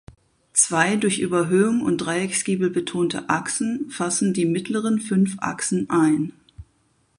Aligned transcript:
Zwei 0.53 0.95
durch 0.95 1.19
Überhöhung 1.19 1.83
und 1.83 1.99
Dreiecksgiebel 1.99 2.71
betonte 2.71 3.29
Achsen 3.29 3.91
fassen 3.91 4.33
die 4.33 4.45
mittleren 4.47 4.99
fünf 4.99 5.35
Achsen 5.37 5.91
ein. 5.91 6.33